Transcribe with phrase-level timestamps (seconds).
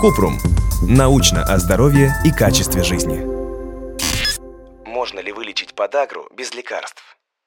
[0.00, 0.38] Купрум.
[0.82, 3.20] Научно о здоровье и качестве жизни.
[4.84, 7.02] Можно ли вылечить подагру без лекарств?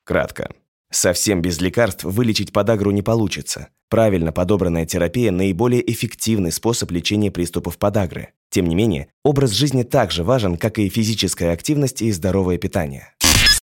[0.06, 0.50] Кратко.
[0.92, 3.68] Совсем без лекарств вылечить подагру не получится.
[3.90, 8.30] Правильно подобранная терапия– наиболее эффективный способ лечения приступов подагры.
[8.50, 13.14] Тем не менее, образ жизни также важен, как и физическая активность и здоровое питание.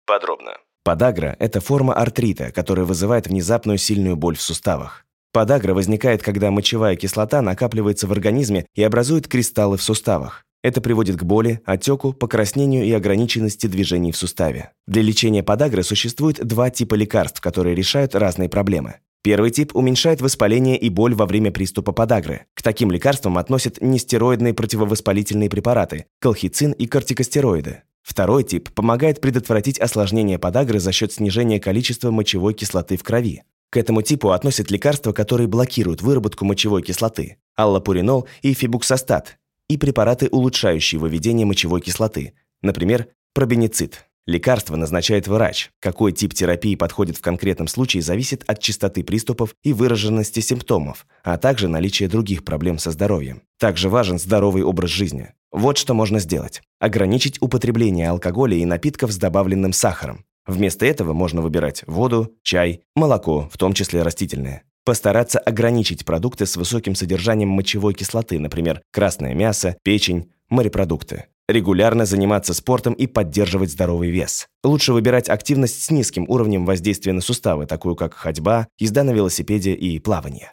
[0.06, 0.52] Подробно.
[0.84, 5.04] Подагра– это форма артрита, которая вызывает внезапную сильную боль в суставах.
[5.32, 10.44] Подагра возникает, когда мочевая кислота накапливается в организме и образует кристаллы в суставах.
[10.62, 14.72] Это приводит к боли, отеку, покраснению и ограниченности движений в суставе.
[14.86, 18.96] Для лечения подагры существует два типа лекарств, которые решают разные проблемы.
[19.22, 22.46] Первый тип уменьшает воспаление и боль во время приступа подагры.
[22.54, 27.82] К таким лекарствам относят нестероидные противовоспалительные препараты, колхицин и кортикостероиды.
[28.02, 33.42] Второй тип помогает предотвратить осложнение подагры за счет снижения количества мочевой кислоты в крови.
[33.70, 40.28] К этому типу относят лекарства, которые блокируют выработку мочевой кислоты– аллопуринол и фибуксостат, и препараты,
[40.30, 44.06] улучшающие выведение мочевой кислоты, например, пробеницид.
[44.26, 45.70] Лекарство назначает врач.
[45.80, 51.38] Какой тип терапии подходит в конкретном случае, зависит от частоты приступов и выраженности симптомов, а
[51.38, 53.40] также наличия других проблем со здоровьем.
[53.58, 55.32] Также важен здоровый образ жизни.
[55.50, 56.60] Вот что можно сделать.
[56.78, 60.26] Ограничить употребление алкоголя и напитков с добавленным сахаром.
[60.48, 64.62] Вместо этого можно выбирать воду, чай, молоко, в том числе растительное.
[64.82, 71.26] Постараться ограничить продукты с высоким содержанием мочевой кислоты, например, красное мясо, печень, морепродукты.
[71.48, 74.46] Регулярно заниматься спортом и поддерживать здоровый вес.
[74.64, 79.74] Лучше выбирать активность с низким уровнем воздействия на суставы, такую как ходьба, езда на велосипеде
[79.74, 80.52] и плавание.